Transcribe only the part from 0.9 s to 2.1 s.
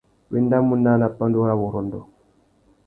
nà pandúrâwurrôndô.